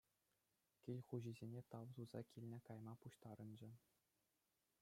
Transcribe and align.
Кил 0.87 1.03
хуҫисене 1.09 1.61
тав 1.75 1.93
туса 1.99 2.23
килне 2.31 2.61
кайма 2.71 2.97
пуҫтарӑнчӗ. 3.05 3.71